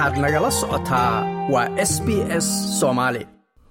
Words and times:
waxaad 0.00 0.18
nagala 0.24 0.50
socotaa 0.60 1.14
waa 1.52 1.68
s 1.90 1.92
b 2.04 2.08
s 2.44 2.46
soomaali 2.80 3.22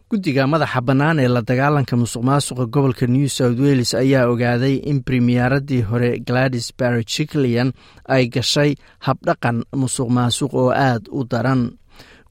guddiga 0.10 0.44
madaxa 0.54 0.81
bannaan 0.88 1.20
ee 1.24 1.28
la 1.36 1.42
dagaalanka 1.49 1.96
musuq 2.02 2.24
maasuqa 2.29 2.65
gobolka 2.74 3.05
new 3.08 3.28
south 3.38 3.60
wales 3.65 3.92
ayaa 3.94 4.29
ogaaday 4.31 4.76
in 4.92 4.97
bremiyaaradii 5.05 5.81
hore 5.89 6.20
gladys 6.28 6.68
barojiclian 6.79 7.69
ay 8.15 8.23
gashay 8.36 8.72
habdhaqan 9.08 9.58
musuq 9.81 10.10
maasuq 10.18 10.51
oo 10.54 10.69
aad 10.87 11.04
u 11.18 11.23
daran. 11.31 11.62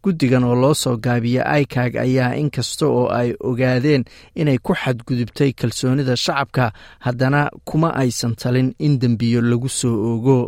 Guddigan 0.02 0.44
oo 0.44 0.54
loo 0.62 0.74
soo 0.82 0.96
gaabiyey 1.04 1.42
icag 1.62 1.92
ayaa 1.96 2.36
inkasta 2.42 2.86
oo 2.86 3.06
ay 3.20 3.34
ogaadeen 3.48 4.04
inay 4.40 4.58
ku 4.66 4.72
xadgudubtay 4.82 5.50
kalsoonida 5.58 6.14
shacabka 6.24 6.64
haddana 7.06 7.40
kuma 7.68 7.88
aysan 8.02 8.34
talin 8.40 8.68
in 8.78 8.98
dembiyo 9.02 9.40
lagu 9.50 9.68
soo 9.68 9.96
ogo 10.14 10.38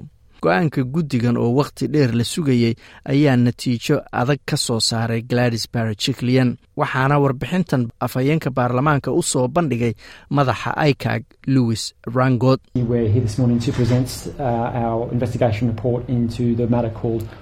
go'aanka 0.43 0.80
guddigan 0.94 1.36
oo 1.36 1.50
wakhti 1.61 1.85
dheer 1.94 2.11
la 2.18 2.25
sugayey 2.25 2.75
ayaa 3.12 3.36
natiijo 3.36 3.96
adag 4.21 4.40
ka 4.50 4.57
soo 4.57 4.80
saaray 4.90 5.22
gladys 5.30 5.64
barojiclian 5.75 6.57
waxaana 6.80 7.16
warbixintan 7.25 7.82
afhayeenka 8.07 8.50
baarlamaanka 8.58 9.13
u 9.13 9.22
soo 9.32 9.46
bandhigay 9.49 9.93
madaxa 10.36 10.71
icag 10.90 11.22
louis 11.54 11.82
rangod 12.16 12.61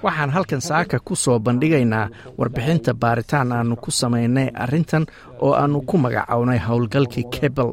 waxaan 0.03 0.29
halkan 0.35 0.61
saaka 0.61 0.99
ku 0.99 1.15
soo 1.15 1.39
bandhigaynaa 1.39 2.09
warbixinta 2.37 2.93
baaritaan 2.93 3.51
aanu 3.51 3.75
ku 3.75 3.91
samaynay 3.91 4.47
arrintan 4.63 5.05
oo 5.45 5.53
aanu 5.61 5.81
ku 5.89 5.95
magacownay 5.97 6.59
howlgalkii 6.67 7.25
kebel 7.35 7.71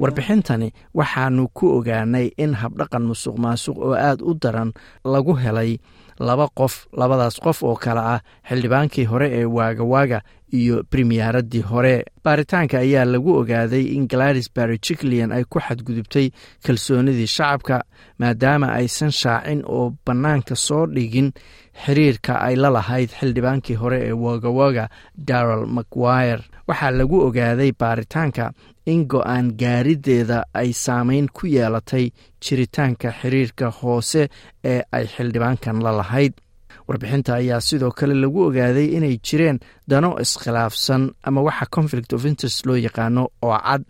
warbixintani 0.00 0.72
waxaanu 0.94 1.48
ku 1.56 1.66
ogaanay 1.78 2.26
in 2.44 2.54
habdhaqan 2.60 3.02
musuq 3.10 3.36
maasuq 3.44 3.76
oo 3.78 3.94
aad 3.94 4.20
u 4.22 4.34
daran 4.42 4.70
lagu 5.04 5.34
helay 5.42 5.78
laba 6.18 6.46
qof 6.58 6.86
labadaas 7.00 7.36
qof 7.44 7.62
oo 7.62 7.76
kale 7.84 8.00
ah 8.14 8.20
xildhibaankii 8.48 9.04
hore 9.10 9.28
ee 9.38 9.44
waagawaaga 9.44 10.20
iyo 10.52 10.82
bremiyaaradii 10.90 11.60
hore. 11.70 12.04
Baaritaanka 12.24 12.78
ayaa 12.78 13.04
lagu 13.04 13.32
ogaaday 13.40 13.84
in 13.96 14.06
gladys 14.08 14.48
barojiclian 14.56 15.32
ay 15.32 15.44
ku 15.44 15.58
xadgudubtay 15.60 16.26
kalsoonidii 16.66 17.26
shacabka 17.26 17.84
maadaama 18.18 18.68
aysan 18.78 19.10
shaacin 19.10 19.62
oo 19.66 19.94
bannaanka 20.06 20.54
soo 20.56 20.86
dhigin 20.86 21.32
xiriirka 21.84 22.32
ay 22.46 22.56
la 22.56 22.70
lahayd 22.76 23.10
xildhibaankii 23.18 23.74
hore 23.82 23.98
ee 24.08 24.12
waagawaaga 24.24 24.88
darrel 25.28 25.66
mcguire 25.76 26.42
waxaa 26.68 26.90
lagu 26.90 27.16
ogaaday 27.26 27.72
baaritaanka 27.80 28.52
in 28.92 29.00
go'aan 29.12 29.46
gaarideeda 29.62 30.38
ay 30.54 30.70
saameyn 30.84 31.26
ku 31.36 31.46
yeelatay 31.46 32.06
jiritaanka 32.44 33.08
xiriirka 33.20 33.66
hoose 33.80 34.28
ee 34.64 34.80
ay 34.92 35.04
xildhibaankan 35.14 35.82
la 35.84 35.92
lahayd 36.00 36.32
warbixinta 36.88 37.34
ayaa 37.40 37.60
sidoo 37.68 37.90
kale 37.98 38.14
lagu 38.14 38.40
ogaaday 38.48 38.86
inay 38.96 39.16
jireen 39.26 39.58
dano 39.88 40.10
iskhilaafsan 40.24 41.02
ama 41.28 41.40
waxa 41.42 41.66
conflict 41.76 42.12
of 42.12 42.24
interest 42.24 42.66
loo 42.66 42.76
yaqaano 42.86 43.22
oo 43.42 43.56
cad 43.66 43.82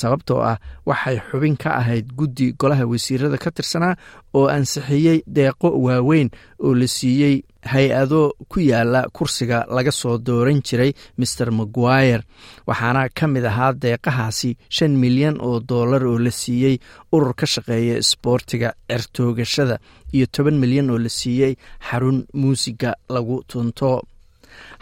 sababtoo 0.00 0.40
ah 0.50 0.56
waxay 0.86 1.16
xubin 1.30 1.56
ka 1.62 1.70
ahayd 1.80 2.06
guddi 2.18 2.52
golaha 2.60 2.84
wasiirada 2.92 3.38
ka 3.44 3.50
tirsanaa 3.50 3.94
oo 4.34 4.46
ansixiyey 4.56 5.18
deeqo 5.36 5.68
waaweyn 5.84 6.28
oo 6.64 6.74
la 6.74 6.86
siiyey 6.86 7.36
hay'ado 7.72 8.32
ku 8.48 8.60
yaalla 8.60 9.00
kursiga 9.12 9.66
laga 9.76 9.92
soo 9.92 10.16
dooran 10.18 10.62
jiray 10.66 10.92
maer 11.18 11.50
maguire. 11.52 12.22
Waxaana 12.66 13.08
ka 13.18 13.26
mid 13.26 13.44
ahaa 13.44 13.72
deeqahaasi 13.82 14.56
shan 14.68 14.92
milyan 15.02 15.36
oo 15.40 15.60
dollar 15.60 16.02
oo 16.06 16.18
la 16.18 16.30
siiyey 16.30 16.78
urur 17.12 17.34
ka 17.34 17.46
shaqeeya 17.46 17.98
isboortiga 18.02 18.72
cirtoogashada 18.88 19.76
iyo 20.12 20.26
toban 20.32 20.56
milyan 20.62 20.90
oo 20.90 20.98
la 20.98 21.08
siiyey 21.08 21.54
xarun 21.88 22.24
muusiga 22.34 22.94
lagu 23.14 23.42
tunto 23.50 24.02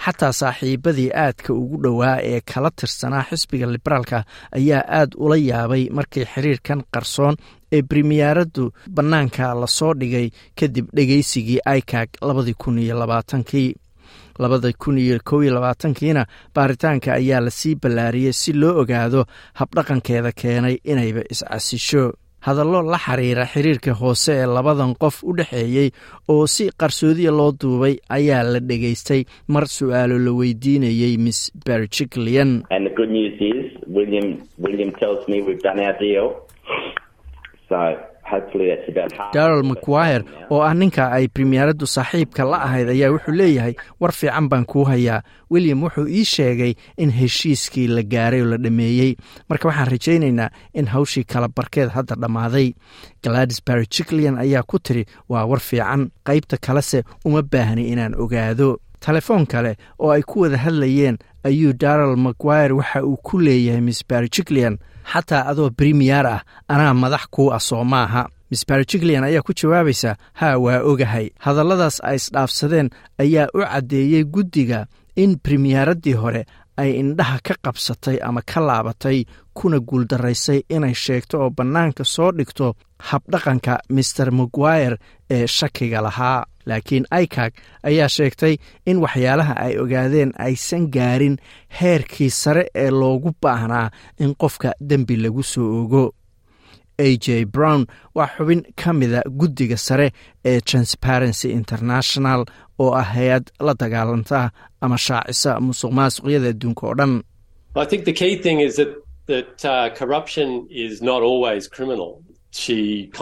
xataa 0.04 0.32
saaxiibadii 0.40 1.10
aadka 1.24 1.52
ugu 1.60 1.76
dhowaa 1.84 2.16
ee 2.30 2.40
kala 2.40 2.70
tirsanaa 2.70 3.24
xisbiga 3.30 3.66
liberaalka 3.74 4.18
ayaa 4.58 4.82
aad 5.00 5.10
ula 5.24 5.36
yaabay 5.50 5.84
markii 5.98 6.24
xiriirkan 6.32 6.80
qarsoon 6.94 7.34
ee 7.72 7.82
bremiyaaraddu 7.82 8.64
bannaanka 8.96 9.54
la 9.60 9.66
soo 9.78 9.92
dhigay 10.00 10.26
kadib 10.58 10.86
dhegeysigii 10.96 11.60
icag 11.78 12.08
labadii 12.28 12.54
kun 12.62 12.78
iyo 12.78 12.94
labaatankii. 12.98 13.70
Labada 14.38 14.70
kun 14.82 14.98
iyo 14.98 15.18
kow 15.24 15.42
iyo 15.42 15.54
labaatankiina 15.54 16.22
baaritaanka 16.54 17.12
ayaa 17.18 17.40
la 17.40 17.50
sii 17.50 17.74
ballaariyey 17.82 18.32
si 18.32 18.52
loo 18.52 18.74
ogaado 18.80 19.24
habdhaqankeeda 19.58 20.32
keenay 20.40 20.76
inayba 20.84 21.22
iscasisho 21.32 22.02
hadallo 22.48 22.82
la 22.92 22.98
xiriira 23.06 23.44
xiriirka 23.52 23.92
hoose 24.00 24.32
ee 24.42 24.46
labadan 24.56 24.94
qof 25.02 25.16
u 25.24 25.32
dhexeeyey 25.38 25.90
oo 26.34 26.46
si 26.54 26.64
qarsoodiya 26.80 27.30
loo 27.38 27.52
duubay 27.60 27.94
ayaa 28.18 28.42
la 28.52 28.60
dhegaystay 28.70 29.22
mar 29.54 29.64
su'aalo 29.76 30.18
la 30.26 30.32
weydiinayey 30.40 31.16
miss 31.26 31.40
berjiclian 31.66 32.50
darrel 39.34 39.62
mcguire 39.70 40.24
oo 40.50 40.60
ah 40.62 40.74
ninka 40.74 41.10
ay 41.12 41.28
bremiyaaraddu 41.34 41.86
saaxiibka 41.86 42.44
la 42.44 42.58
ahayd 42.66 42.88
ayaa 42.94 43.10
wuxuu 43.14 43.32
leeyahay 43.40 43.74
war 44.00 44.12
fiican 44.12 44.48
baan 44.48 44.64
kuu 44.64 44.84
hayaa. 44.84 45.22
William 45.50 45.82
wuxuu 45.82 46.06
ii 46.08 46.24
sheegay 46.24 46.72
in 46.96 47.10
heshiiskii 47.10 47.86
la 47.88 48.02
gaaray 48.02 48.42
oo 48.42 48.50
la 48.52 48.56
dhameeyey. 48.56 49.16
Marka 49.48 49.68
waxaan 49.68 49.88
rajaynaynaa 49.90 50.50
in 50.74 50.86
hawshii 50.86 51.24
kala 51.24 51.48
barkeed 51.48 51.88
hadda 51.96 52.14
dhammaaday. 52.16 52.72
Gladys 53.22 53.60
barojiclian 53.66 54.38
ayaa 54.38 54.62
ku 54.62 54.78
tiri 54.78 55.04
waa 55.28 55.44
war 55.46 55.60
fiican. 55.60 56.10
Qaybta 56.24 56.56
kalese 56.66 57.02
uma 57.24 57.42
baahni 57.42 57.88
inaan 57.92 58.14
ogaado 58.14 58.78
telefoon 59.00 59.46
kale 59.46 59.76
oo 59.98 60.10
ay 60.10 60.22
ku 60.22 60.40
wada 60.40 60.56
hadlayeen 60.58 61.18
ayuu 61.44 61.72
darrel 61.72 62.16
mcguire 62.16 62.72
waxa 62.74 63.04
uu 63.04 63.16
ku 63.16 63.38
leeyahay 63.40 63.80
miss 63.80 64.02
barojiclian 64.08 64.78
xataa 65.12 65.46
adoo 65.50 65.70
bremiyer 65.70 66.26
ah 66.26 66.40
anaa 66.68 66.94
madax 66.94 67.24
kuu 67.30 67.52
ah 67.56 67.60
soo 67.60 67.84
maaha 67.84 68.28
miss 68.50 68.66
barojiclian 68.68 69.24
ayaa 69.24 69.42
ku 69.42 69.52
jawaabaysa 69.52 70.16
haa 70.32 70.56
waa 70.58 70.80
ogahay. 70.90 71.30
Hadalladaas 71.38 72.00
ay 72.04 72.16
isdhaafsadeen 72.16 72.90
ayaa 73.18 73.48
u 73.54 73.60
caddeeyey 73.60 74.24
guddiga 74.24 74.86
in 75.16 75.36
bremiyaaradii 75.44 76.12
hore 76.12 76.42
ay 76.82 76.90
indhaha 77.00 77.38
ka 77.46 77.54
qabsatay 77.64 78.16
ama 78.28 78.40
ka 78.50 78.60
laabatay 78.68 79.18
kuna 79.58 79.78
guuldaraysay 79.88 80.60
inay 80.76 80.94
sheegto 81.04 81.34
oo 81.42 81.50
bannaanka 81.58 82.04
soo 82.14 82.30
dhigto 82.38 82.66
habdhaqanka 83.08 83.74
maer 83.94 84.30
maguire 84.38 84.96
ee 85.30 85.46
shakiga 85.46 86.00
lahaa. 86.06 86.44
Laakiin 86.68 87.06
icag 87.22 87.52
ayaa 87.88 88.08
sheegtay 88.16 88.54
in 88.90 88.98
waxyaalaha 89.04 89.54
ay 89.66 89.74
ogaadeen 89.82 90.32
aysan 90.46 90.84
gaarin 90.96 91.36
heerkii 91.80 92.30
sare 92.30 92.64
ee 92.82 92.90
loogu 93.00 93.30
baahnaa 93.42 93.90
in 94.24 94.34
qofka 94.42 94.70
dembi 94.90 95.16
lagu 95.22 95.42
soo 95.52 95.68
ogo 95.82 96.02
a 96.98 97.16
j 97.24 97.44
brown 97.54 97.86
waa 98.16 98.28
xubin 98.36 98.60
ka 98.80 98.90
mida 98.92 99.20
guddiga 99.40 99.76
sare 99.86 100.08
ee 100.50 100.60
transparency 100.70 101.48
international 101.60 102.40
oo 102.82 102.90
ah 103.00 103.06
hay'ad 103.14 103.44
la 103.66 103.72
dagaalanta 103.82 104.40
ama 104.84 104.96
shaacisa 105.06 105.50
musuq 105.66 105.90
maasuqyada 105.98 106.48
adduunka 106.54 106.82
oo 106.88 106.94
dhan. 106.98 107.12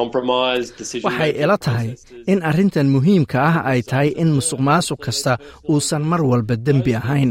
Waxay 0.07 1.33
ila 1.43 1.57
tahay 1.59 1.89
in 2.33 2.39
arrintan 2.49 2.89
muhiimka 2.95 3.39
ah 3.51 3.57
ay 3.71 3.81
tahay 3.91 4.09
in 4.23 4.29
musuq 4.39 4.61
maasuq 4.69 4.99
kasta 5.07 5.33
uusan 5.71 6.03
mar 6.11 6.21
walba 6.31 6.55
dembi 6.67 6.93
ahayn 7.01 7.31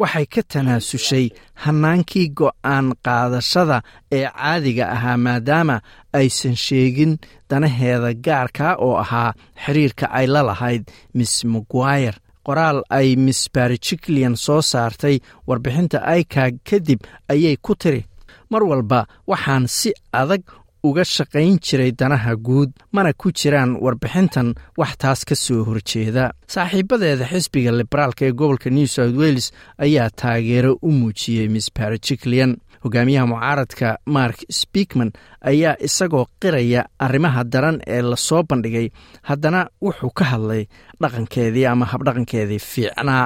waxay 0.00 0.26
ka 0.34 0.42
tanaasushay 0.52 1.26
hannaankii 1.62 2.28
go'aan 2.40 2.86
qaadashada 3.06 3.78
ee 4.16 4.26
caadiga 4.36 4.84
ahaa 4.96 5.16
maadaama 5.26 5.76
aysan 6.20 6.56
sheegin 6.66 7.12
danaheeda 7.50 8.10
gaarka 8.26 8.66
oo 8.86 8.96
ahaa 9.04 9.32
xiriirka 9.64 10.06
ay 10.18 10.26
la 10.26 10.42
lahayd 10.48 10.82
miss 11.14 11.34
maguire. 11.52 12.16
Qoraal 12.46 12.78
ay 12.98 13.08
miss 13.16 13.40
barojiclian 13.54 14.34
soo 14.44 14.62
saartay 14.70 15.16
warbixinta 15.48 15.98
icag 16.20 16.54
kadib 16.68 17.00
ayay 17.32 17.56
ku 17.66 17.72
tiri 17.82 18.02
mar 18.50 18.62
walba 18.70 19.00
waxaan 19.30 19.64
si 19.78 19.90
adag 20.20 20.42
uga 20.82 21.04
shaqayn 21.04 21.58
jiray 21.66 21.92
danaha 22.00 22.36
guud 22.36 22.70
mana 22.92 23.12
ku 23.12 23.32
jiraan 23.32 23.76
warbixintan 23.84 24.54
wax 24.78 24.92
taas 25.02 25.24
ka 25.28 25.34
soo 25.34 25.64
horjeeda. 25.68 26.32
Saaxiibadeeda 26.54 27.24
xisbiga 27.32 27.72
liberaalka 27.72 28.22
ee 28.26 28.32
gobolka 28.32 28.70
new 28.70 28.86
south 28.86 29.16
wales 29.16 29.52
ayaa 29.78 30.10
taageero 30.10 30.78
u 30.82 30.90
muujiyey 30.92 31.48
miss 31.48 31.68
barojiclian 31.76 32.56
hogaamiyaha 32.84 33.26
mucaaradka 33.26 33.88
mark 34.06 34.38
speakman 34.60 35.10
ayaa 35.50 35.74
isagoo 35.86 36.26
qiraya 36.42 36.82
arrimaha 36.98 37.44
daran 37.44 37.78
ee 37.86 38.02
la 38.10 38.16
soo 38.16 38.42
bandhigay 38.50 38.86
haddana 39.28 39.60
wuxuu 39.82 40.10
ka 40.18 40.24
hadlay 40.24 40.62
dhaqankeedii 41.02 41.66
ama 41.72 41.84
habdhaqankeedii 41.92 42.58
fiicnaa 42.72 43.24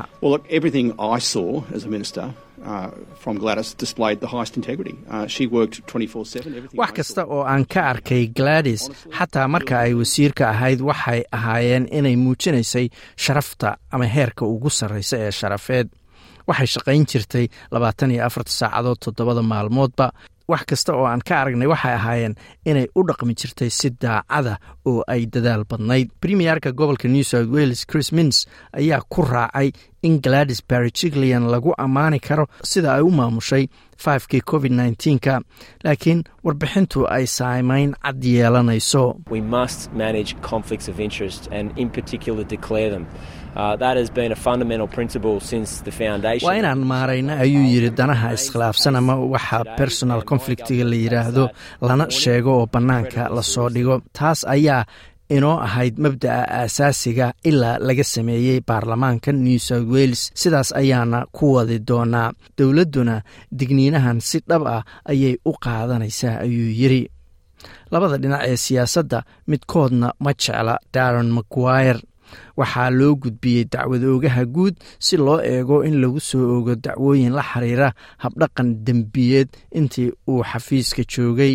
wax 6.81 6.93
kasta 6.97 7.23
oo 7.27 7.43
aan 7.53 7.65
ka 7.73 7.81
arkay 7.93 8.27
gladis 8.39 8.83
xataa 9.19 9.49
marka 9.55 9.75
ay 9.85 9.93
wasiirka 10.01 10.45
ahayd 10.55 10.81
waxay 10.81 11.21
ahaayeen 11.37 11.85
inay 11.99 12.17
muujinaysay 12.17 12.87
sharafta 13.25 13.77
ama 13.95 14.05
heerka 14.17 14.43
ugu 14.47 14.71
sarraysa 14.71 15.17
ee 15.27 15.31
sharafeed. 15.41 15.89
Waxay 16.49 16.67
shaqayn 16.75 17.05
jirtay 17.11 17.47
labaatan 17.75 18.11
iyo 18.11 18.25
afarta 18.27 18.51
saacadood 18.61 18.99
toddobada 19.05 19.43
maalmoodba 19.43 20.07
wax 20.49 20.63
kasta 20.71 20.93
oo 20.97 21.05
aan 21.07 21.21
ka 21.29 21.41
aragnay 21.41 21.69
waxay 21.69 21.95
ahaayeen 21.95 22.35
inay 22.65 22.87
u 22.95 23.03
dhaqmi 23.09 23.35
jirtay 23.35 23.71
si 23.71 23.91
daacada 23.91 24.59
oo 24.87 25.03
ay 25.09 25.27
dadaal 25.27 25.65
badnayd. 25.71 26.11
Premierka 26.21 26.73
gobolka 26.73 27.09
new 27.09 27.23
south 27.25 27.49
wales 27.51 27.85
chris 27.87 28.13
mins 28.13 28.47
ayaa 28.73 29.01
ku 29.09 29.23
raacay 29.23 29.73
in 30.03 30.19
gladis 30.21 30.61
barigilian 30.69 31.47
lagu 31.51 31.73
ammaani 31.79 32.19
karo 32.21 32.47
sida 32.65 32.95
ay 32.95 33.03
u 33.03 33.11
maamushay 33.11 33.69
fivekii 33.97 34.41
covid 34.51 34.73
nneteen-ka 34.73 35.41
laakiin 35.85 36.25
warbixintu 36.45 37.07
ay 37.07 37.27
saamayn 37.27 37.95
cad 38.03 38.25
yeelanayso 38.25 39.05
waa 46.45 46.57
inaan 46.61 46.79
maarayna 46.93 47.33
ayuu 47.45 47.65
yidhi 47.73 47.91
danaha 47.99 48.29
iskhilaafsan 48.39 48.97
ama 48.97 49.15
waxa 49.35 49.59
personal 49.81 50.21
conflictiga 50.31 50.85
la 50.91 50.97
yidhaahdo 51.05 51.45
lana 51.89 52.07
sheego 52.11 52.51
oo 52.59 52.67
bannaanka 52.75 53.23
la 53.37 53.43
soo 53.43 53.69
dhigo. 53.75 53.97
Taas 54.19 54.41
ayaa 54.55 54.85
inoo 55.37 55.57
ahayd 55.67 55.95
mabda'a 56.05 56.43
aasaasiga 56.61 57.27
ilaa 57.51 57.77
laga 57.89 58.05
sameeyey 58.15 58.59
baarlamaanka 58.69 59.31
new 59.33 59.59
south 59.69 59.89
wales. 59.95 60.23
Sidaas 60.41 60.69
ayaana 60.81 61.19
ku 61.37 61.45
wadi 61.55 61.79
doonaa. 61.89 62.29
Dowladduna 62.59 63.15
digniinahan 63.59 64.19
si 64.29 64.39
dhab 64.49 64.63
ah 64.77 64.83
ayay 65.13 65.35
u 65.45 65.53
qaadanaysaa 65.65 66.37
ayuu 66.45 66.71
yidhi. 66.81 67.03
Labada 67.93 68.17
dhinac 68.23 68.43
ee 68.51 68.57
siyaasadda 68.65 69.19
midkoodna 69.51 70.09
ma 70.25 70.31
jecla 70.43 70.75
daron 70.95 71.29
maguire 71.37 72.01
waxaa 72.57 72.91
loo 72.91 73.15
gudbiyey 73.23 73.65
dacwad 73.73 74.05
oogaha 74.05 74.45
guud 74.55 74.75
si 74.99 75.17
loo 75.17 75.41
eego 75.43 75.85
in 75.85 76.01
lagu 76.03 76.21
soo 76.21 76.59
ogo 76.59 76.75
dacwooyin 76.75 77.33
la 77.33 77.43
xiriira 77.43 77.93
habdhaqan 78.25 78.69
dembiyeed 78.87 79.49
intii 79.79 80.13
uu 80.29 80.43
xafiiska 80.51 81.03
joogay. 81.13 81.55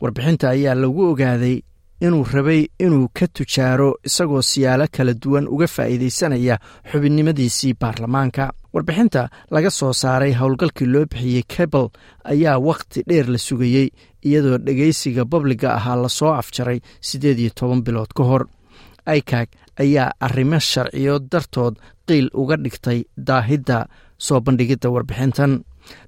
Warbixinta 0.00 0.50
ayaa 0.50 0.74
lagu 0.74 1.02
ogaaday 1.10 1.62
inuu 2.00 2.24
rabay 2.32 2.66
inuu 2.78 3.08
ka 3.14 3.26
tujaaro 3.26 3.94
isagoo 4.04 4.42
siyaalo 4.42 4.86
kala 4.92 5.14
duwan 5.14 5.46
uga 5.48 5.66
faa'iidaysanaya 5.66 6.58
xubinnimadiisii 6.90 7.74
baarlamaanka. 7.80 8.52
Warbixinta 8.74 9.28
laga 9.50 9.70
soo 9.70 9.92
saaray 9.92 10.32
howlgalkii 10.40 10.86
loo 10.86 11.04
bixiyey 11.10 11.42
cabel 11.54 11.88
ayaa 12.24 12.58
wakhti 12.58 13.02
dheer 13.08 13.26
la 13.30 13.38
sugayey 13.38 13.88
iyadoo 14.24 14.58
dhegaysiga 14.58 15.24
babliga 15.24 15.74
ahaa 15.78 15.96
la 16.02 16.08
soo 16.08 16.32
afjaray 16.40 16.80
siddeed 17.00 17.38
iyo 17.38 17.50
toban 17.54 17.82
bilood 17.82 18.12
ka 18.16 18.22
hor. 18.24 18.44
Icag 19.16 19.48
ayaa 19.82 20.08
arrimo 20.26 20.58
sharciyo 20.70 21.14
dartood 21.32 21.74
qiil 22.08 22.26
uga 22.40 22.56
dhigtay 22.64 22.98
daahidda 23.28 23.78
soo 24.26 24.40
bandhigidda 24.46 24.88
warbixintan. 24.94 25.52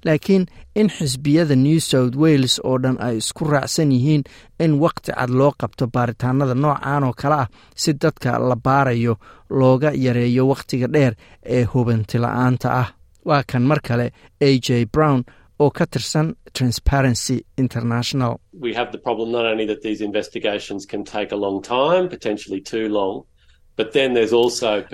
Laakiin 0.05 0.43
in 0.79 0.89
xisbiyada 0.97 1.55
new 1.65 1.79
south 1.89 2.15
wales 2.23 2.53
oo 2.63 2.77
dhan 2.83 2.97
ay 3.07 3.15
isku 3.21 3.43
raacsan 3.53 3.91
yihiin 3.95 4.23
in 4.63 4.73
wakhti 4.83 5.11
cad 5.17 5.29
loo 5.39 5.51
qabto 5.61 5.85
baaritaanada 5.95 6.55
noocan 6.63 7.03
oo 7.07 7.13
kale 7.21 7.35
ah 7.43 7.47
si 7.81 7.91
dadka 8.01 8.39
la 8.49 8.55
baarayo 8.65 9.13
looga 9.59 9.89
yareeyo 10.05 10.43
wakhtiga 10.51 10.87
dheer 10.95 11.13
ee 11.55 11.63
hubantila'aanta 11.71 12.67
ah. 12.81 12.89
Waa 13.27 13.43
kan 13.51 13.63
mar 13.69 13.79
kale 13.87 14.07
a 14.47 14.49
j 14.65 14.85
brown 14.93 15.19
oo 15.59 15.69
ka 15.77 15.85
tirsan 15.93 16.27
transparency 16.57 17.37
international 17.63 18.33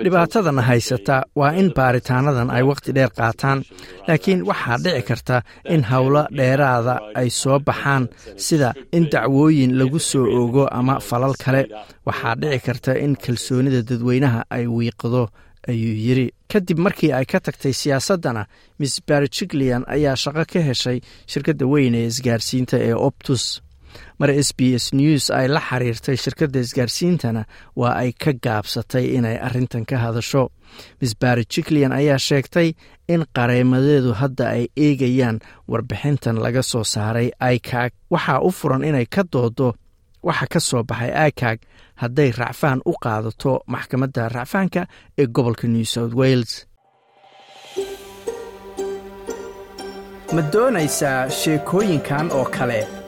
dhibaatadana 0.04 0.62
haysata 0.62 1.16
waa 1.40 1.52
in 1.60 1.68
baaritaanadan 1.76 2.50
ay 2.56 2.62
wakhti 2.70 2.92
dheer 2.96 3.10
qaataan 3.18 3.58
laakiin 4.08 4.40
waxaa 4.50 4.78
dhici 4.84 5.02
karta 5.08 5.36
in 5.74 5.82
howlo 5.90 6.22
dheeraada 6.38 6.94
ay 7.20 7.28
soo 7.30 7.58
baxaan 7.68 8.04
sida 8.46 8.70
in 8.96 9.04
dacwooyin 9.12 9.72
lagu 9.80 9.98
soo 10.10 10.26
ogo 10.42 10.64
ama 10.78 10.94
falal 11.08 11.34
kale. 11.44 11.62
Waxaa 12.06 12.34
dhici 12.42 12.60
karta 12.66 12.92
in 13.04 13.16
kalsoonida 13.24 13.80
dadweynaha 13.88 14.40
ay 14.56 14.64
wiiqdo 14.76 15.22
ayuu 15.70 15.94
yidri 16.04 16.26
kadib 16.52 16.78
markii 16.84 17.12
ay 17.18 17.24
ka 17.32 17.38
tagtay 17.40 17.72
siyaasaddana 17.80 18.42
miss 18.78 18.94
barigilian 19.08 19.82
ayaa 19.94 20.16
shaqo 20.22 20.44
ka 20.52 20.60
heshay 20.68 20.98
shirkadda 21.30 21.64
weyn 21.72 21.94
ee 21.94 22.06
isgaarsiinta 22.10 22.76
ee 22.88 22.94
optus 23.08 23.44
mar 24.18 24.30
s 24.30 24.50
b 24.58 24.74
s 24.74 24.86
news 24.92 25.30
ay 25.38 25.46
la 25.54 25.60
xiriirtay 25.68 26.16
shirkadda 26.22 26.58
isgaarsiintana 26.64 27.42
waa 27.80 27.94
ay 28.02 28.10
ka 28.22 28.32
gaabsatay 28.44 29.04
inay 29.18 29.36
arrintan 29.46 29.84
ka 29.90 29.96
hadasho. 30.04 30.44
Miss 31.00 31.12
barigilian 31.20 31.92
ayaa 31.92 32.18
sheegtay 32.28 32.68
in 33.08 33.22
qareemadeedu 33.36 34.12
hadda 34.20 34.44
ay 34.56 34.64
eegayaan 34.76 35.38
warbixintan 35.70 36.36
laga 36.44 36.62
soo 36.62 36.84
saaray 36.94 37.28
icag 37.54 37.90
waxaa 38.12 38.40
u 38.40 38.50
furan 38.58 38.84
inay 38.84 39.06
ka 39.14 39.22
doodo 39.32 39.68
waxa 40.22 40.46
ka 40.52 40.60
soo 40.60 40.82
baxay 40.90 41.12
icag 41.28 41.58
hadday 42.02 42.30
racfaan 42.40 42.80
u 42.90 42.92
qaadato 43.04 43.52
maxkamadda 43.74 44.28
racfaanka 44.36 44.82
ee 45.20 45.26
gobolka 45.34 45.66
new 45.68 45.84
south 45.94 46.14
wales. 46.20 46.52
Ma 50.34 50.42
doonaysaa 50.52 51.28
sheekooyinkan 51.40 52.26
oo 52.38 52.44
kale 52.56 52.80